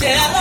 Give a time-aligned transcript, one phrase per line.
[0.00, 0.39] Thank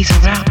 [0.00, 0.49] he's around.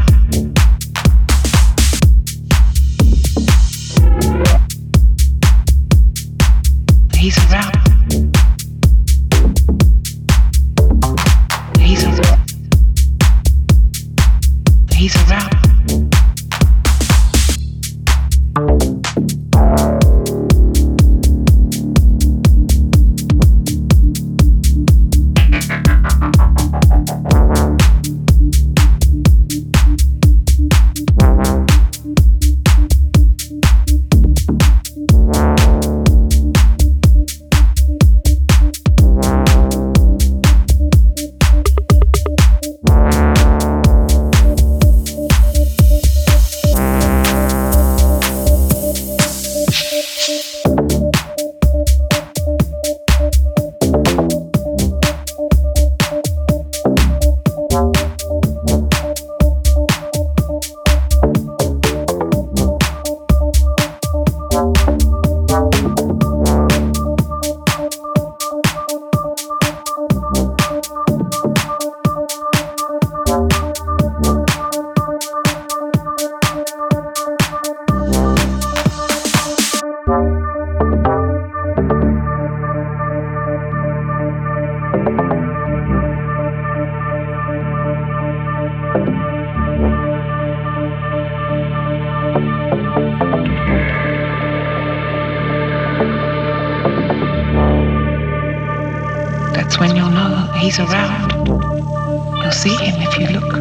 [100.60, 101.48] He's around.
[101.48, 103.54] You'll see him if you look.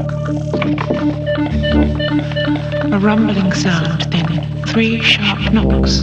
[2.92, 6.00] A rumbling sound, then three sharp knocks.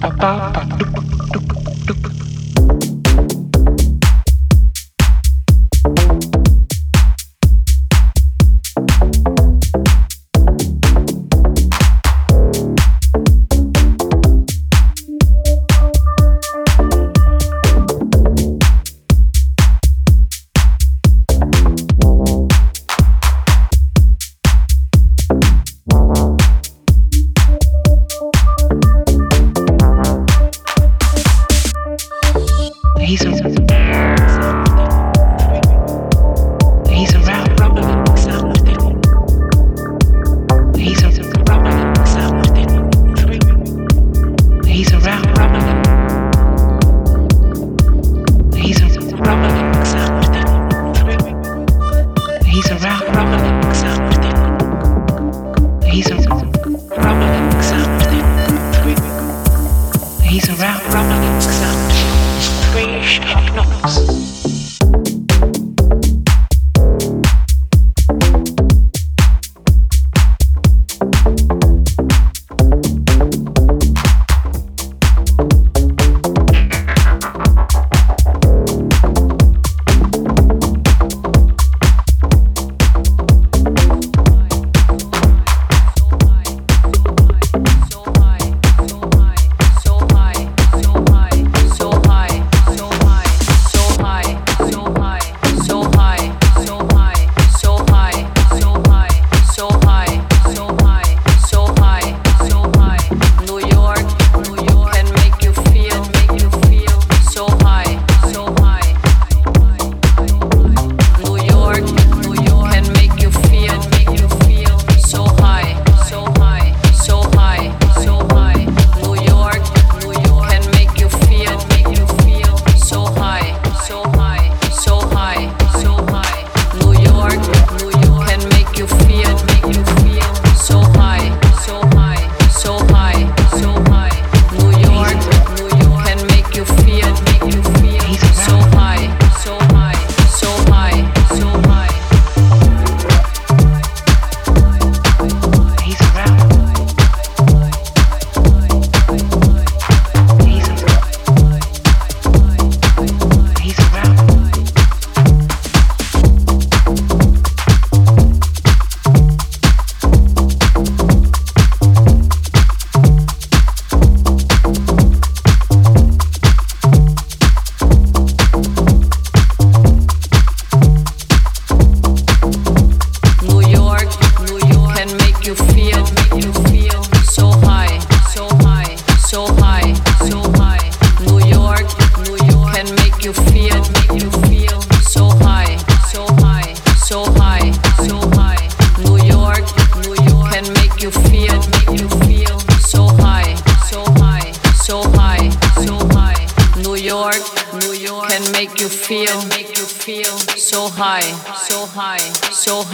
[0.00, 0.95] Ba ba ba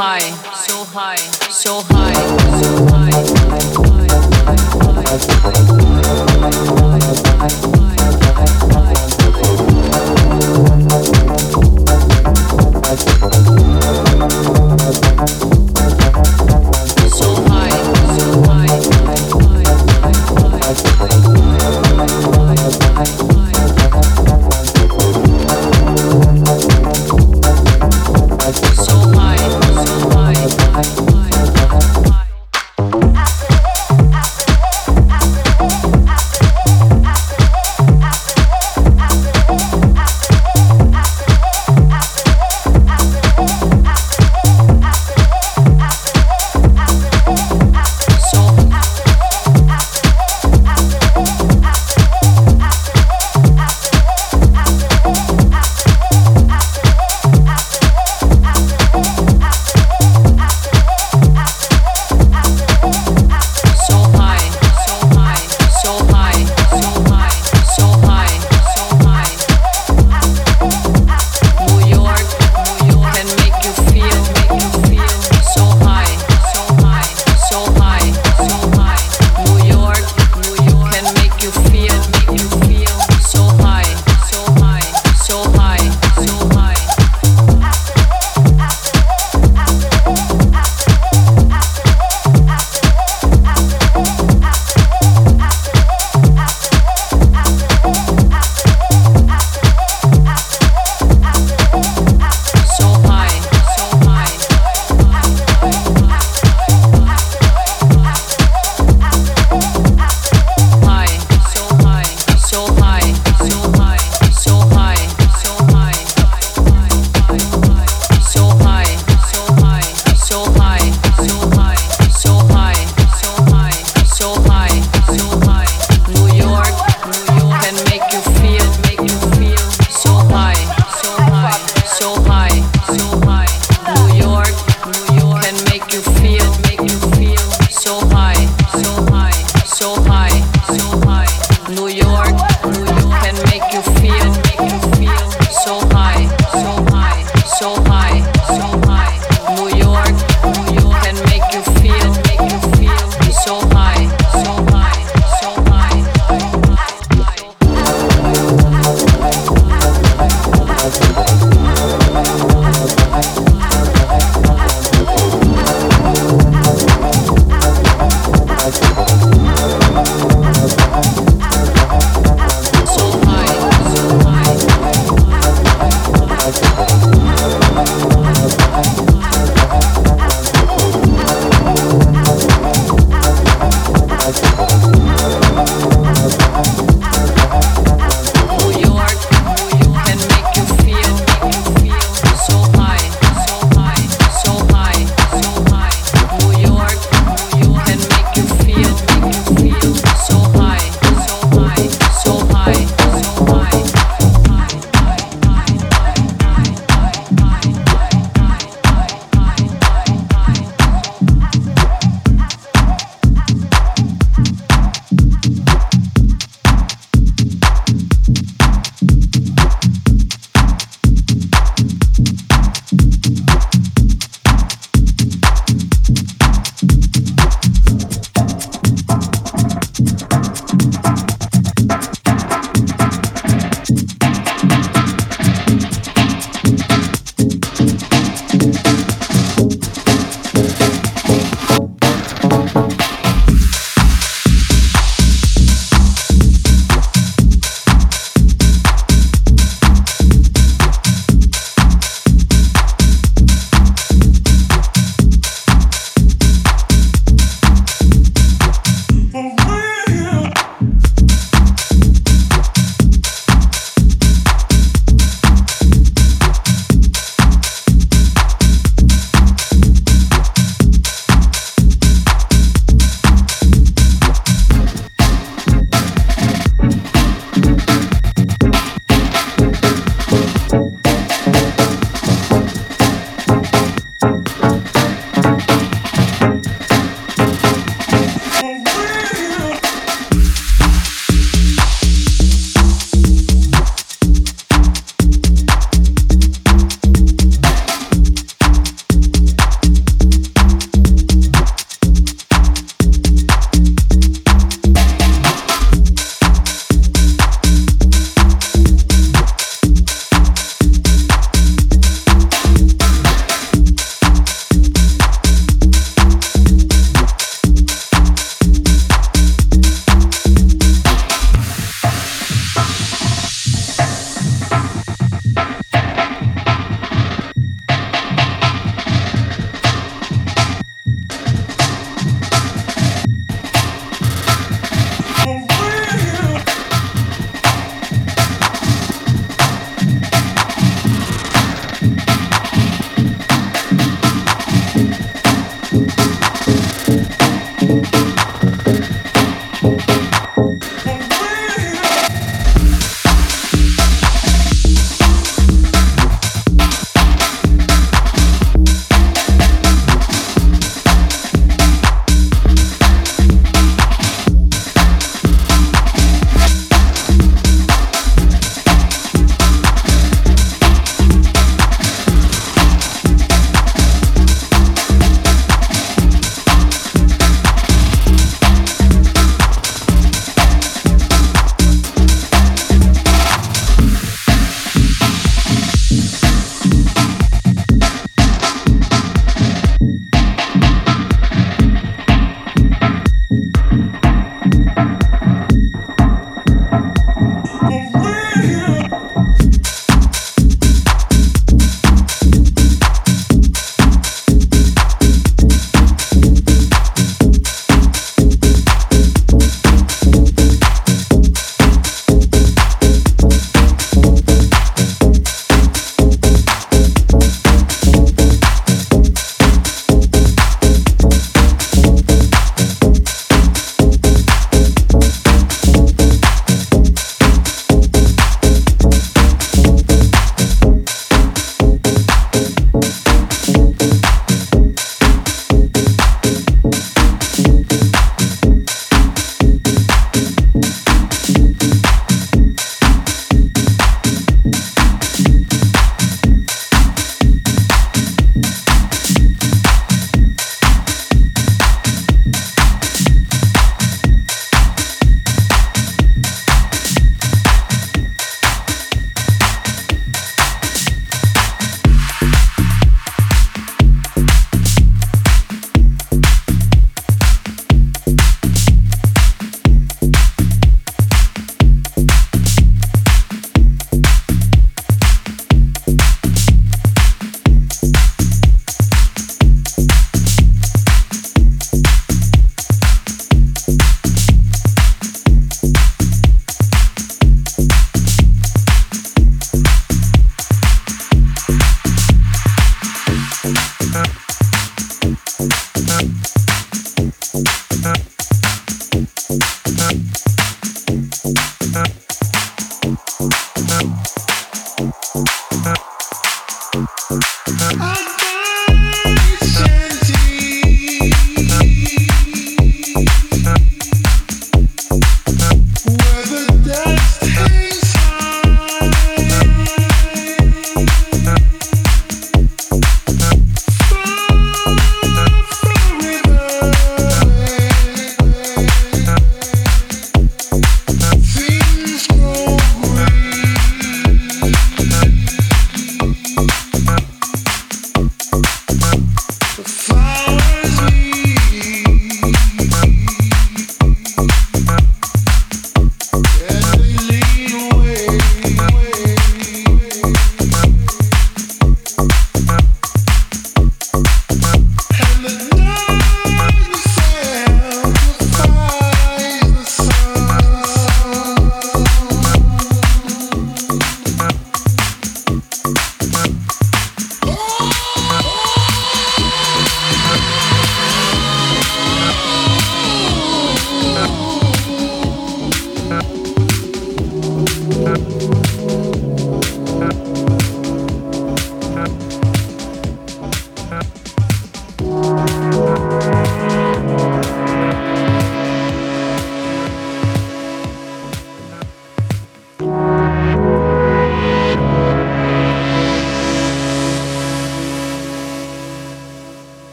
[0.00, 0.20] high,
[0.54, 2.69] so high, so high, so high.